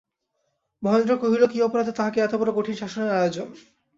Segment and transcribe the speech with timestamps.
[0.83, 3.47] মহেন্দ্র কহিল, কী অপরাধে তাহাকে এতবড়ো কঠিন শাসনের আয়োজন।